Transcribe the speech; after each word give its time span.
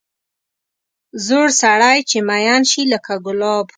زوړ 1.25 1.47
سړی 1.61 1.97
چې 2.09 2.17
مېن 2.29 2.61
شي 2.71 2.81
لکه 2.93 3.13
ګلاب. 3.25 3.65